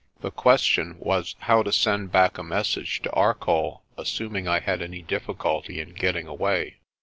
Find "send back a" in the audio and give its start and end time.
1.71-2.43